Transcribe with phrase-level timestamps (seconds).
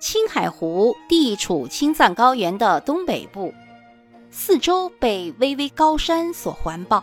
[0.00, 3.52] 青海湖地处青藏高原的东北部，
[4.30, 7.02] 四周被巍巍高山所环抱。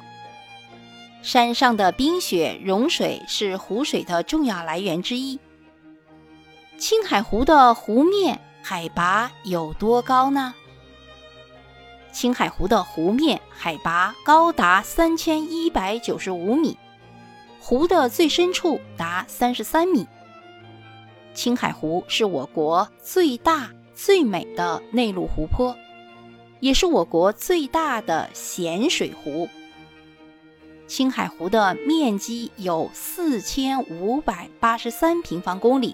[1.21, 5.37] 山上的冰雪融水是湖水的重要来源之一。
[6.77, 10.53] 青海湖的湖面海拔有多高呢？
[12.13, 16.77] 青海湖的湖面海拔高达三千一百九十五米，
[17.59, 20.07] 湖的最深处达三十三米。
[21.35, 25.75] 青海湖是我国最大最美的内陆湖泊，
[26.61, 29.49] 也是我国最大的咸水湖。
[30.87, 35.93] 青海湖的面积有四千五百八十三平方公里，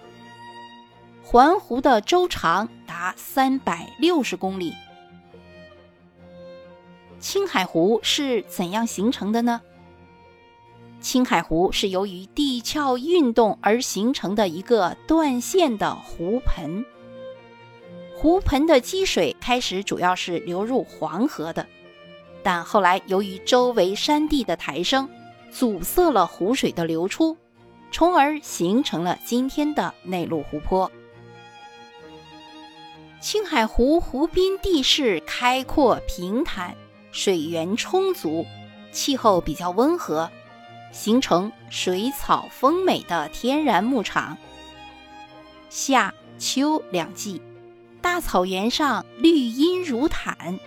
[1.23, 4.75] 环湖的周长达三百六十公里。
[7.19, 9.61] 青海湖是怎样形成的呢？
[11.01, 16.85] 青海湖是由于地壳运动而形成的一个断线的湖盆。
[18.15, 21.65] 湖盆的积水开始主要是流入黄河的，
[22.43, 25.09] 但后来由于周围山地的抬升，
[25.51, 27.35] 阻塞了湖水的流出，
[27.91, 30.91] 从而形成了今天的内陆湖泊。
[33.19, 36.75] 青海湖湖滨地势开阔平坦，
[37.11, 38.45] 水源充足，
[38.91, 40.29] 气候比较温和。
[40.91, 44.37] 形成水草丰美的天然牧场。
[45.69, 47.41] 夏秋两季，
[48.01, 50.59] 大草原上绿荫如毯，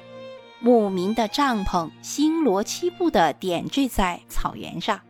[0.61, 5.01] 牧民的帐篷星罗棋布地点缀在草原上。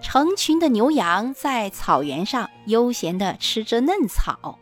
[0.00, 4.58] 成群的牛羊在草原上悠闲地吃着嫩草，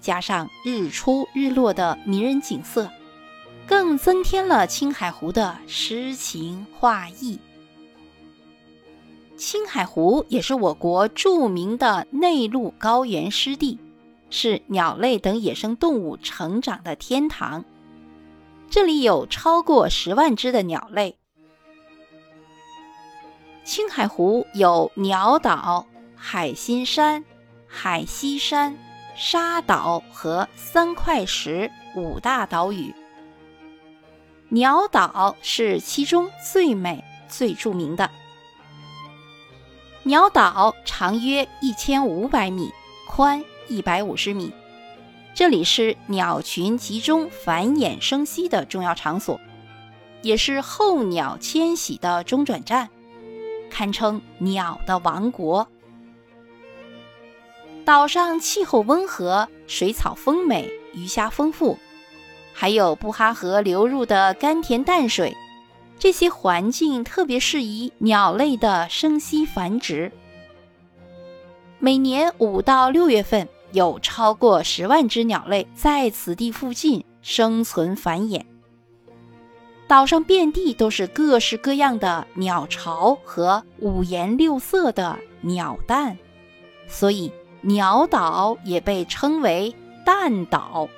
[0.00, 2.90] 加上日出日落的迷人景色，
[3.66, 7.38] 更增添了青海湖的诗情画意。
[9.46, 13.78] 青海湖也是我国著名的内陆高原湿地，
[14.30, 17.62] 是鸟类等野生动物成长的天堂。
[18.70, 21.18] 这里有超过十万只的鸟类。
[23.64, 27.22] 青海湖有鸟岛、海心山、
[27.66, 28.74] 海西山、
[29.14, 32.94] 沙岛和三块石五大岛屿。
[34.48, 38.10] 鸟岛是其中最美、最著名的。
[40.06, 42.70] 鸟岛长约一千五百米，
[43.08, 44.52] 宽一百五十米，
[45.34, 49.40] 这里是鸟群集中繁衍生息的重要场所，
[50.20, 52.90] 也是候鸟迁徙的中转站，
[53.70, 55.66] 堪称鸟的王国。
[57.86, 61.78] 岛上气候温和，水草丰美，鱼虾丰富，
[62.52, 65.34] 还有布哈河流入的甘甜淡水。
[65.98, 70.12] 这些环境特别适宜鸟类的生息繁殖。
[71.78, 78.42] 每年五到六月份，有超过十万只鸟类在此地附近生存繁衍。
[79.86, 86.16] 岛上遍地都是各式各样的鸟巢和五颜六色的鸟蛋，
[86.86, 90.88] 所以鸟岛也被称为蛋岛。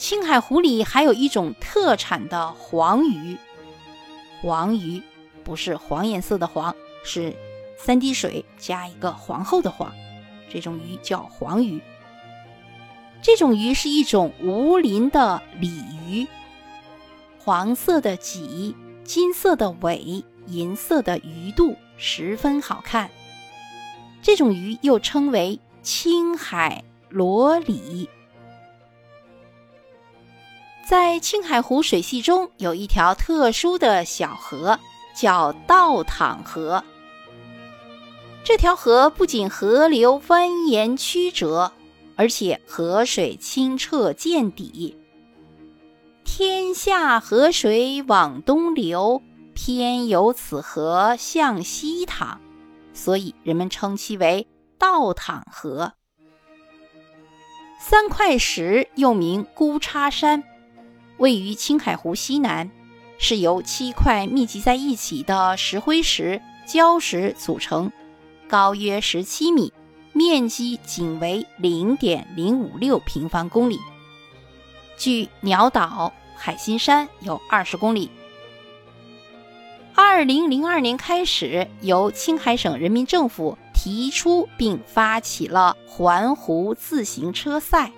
[0.00, 3.36] 青海湖里还有一种特产的黄鱼，
[4.40, 5.02] 黄鱼
[5.44, 6.74] 不是黄颜色的黄，
[7.04, 7.36] 是
[7.76, 9.92] 三滴水加一个皇后的皇，
[10.50, 11.82] 这种鱼叫黄鱼。
[13.20, 15.68] 这种鱼是一种无鳞的鲤
[16.08, 16.26] 鱼，
[17.38, 18.74] 黄色的脊，
[19.04, 23.10] 金色的尾，银色的鱼肚，十分好看。
[24.22, 28.08] 这种鱼又称为青海螺鲤。
[30.90, 34.76] 在青海湖水系中有一条特殊的小河，
[35.14, 36.82] 叫倒淌河。
[38.42, 41.70] 这条河不仅河流蜿蜒曲折，
[42.16, 44.98] 而且河水清澈见底。
[46.24, 49.22] 天下河水往东流，
[49.54, 52.40] 偏由此河向西淌，
[52.92, 55.92] 所以人们称其为倒淌河。
[57.78, 60.42] 三块石又名孤叉山。
[61.20, 62.70] 位于青海湖西南，
[63.18, 67.92] 是由七块密集在一起的石灰石、礁石组成，
[68.48, 69.70] 高约十七米，
[70.14, 73.78] 面积仅为零点零五六平方公里，
[74.96, 78.10] 距鸟岛、海心山有二十公里。
[79.94, 87.92] 二零零二年开始，由青海省人民政府提出并发起了环湖自行车赛。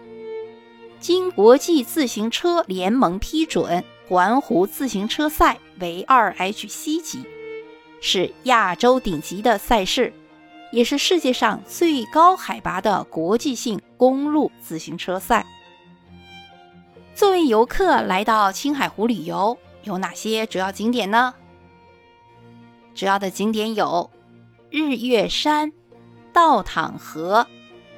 [1.02, 7.26] 经国际自行车联盟批准，环湖自行车赛为二 HC 级，
[8.00, 10.12] 是亚洲顶级的赛事，
[10.70, 15.44] 也是世界上最高海拔的国际性公路自行车赛。
[17.16, 21.34] 作为游客来到青海湖旅游，有哪些主要景点呢？
[22.94, 24.08] 主要的景点有
[24.70, 25.72] 日月山、
[26.32, 27.44] 倒淌河、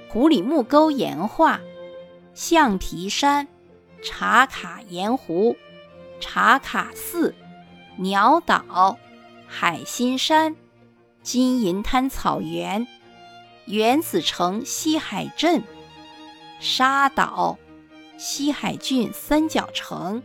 [0.08, 1.60] 湖里木沟岩画、
[2.34, 3.46] 象皮山、
[4.02, 5.56] 茶卡盐湖、
[6.20, 7.34] 茶卡寺、
[7.96, 8.98] 鸟岛、
[9.46, 10.56] 海心山、
[11.22, 12.86] 金银滩草原、
[13.66, 15.62] 原子城西海镇、
[16.60, 17.56] 沙岛、
[18.18, 20.22] 西海郡三角城。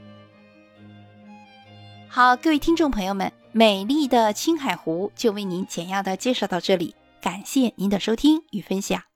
[2.07, 9.08] 好，各位听众朋友们，美丽的青海湖就为您简要的介绍到这里，感谢您的收听与分享。